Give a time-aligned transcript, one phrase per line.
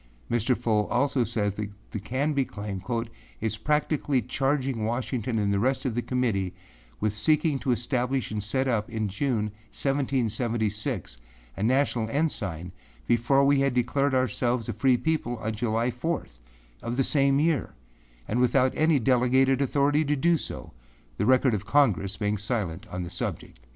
[0.31, 0.57] â Mr.
[0.57, 5.93] Fow also says that the Canby claim âis practically charging Washington and the rest of
[5.93, 6.55] the Committee
[6.99, 11.17] with seeking to establish and set up in June, 1776,
[11.55, 12.71] a national ensign
[13.05, 16.25] before we had declared ourselves a free people on July 4,
[16.81, 17.75] of the same year,
[18.27, 20.71] and without any delegated authority to do so,
[21.17, 23.59] the record of Congress being silent on the subject.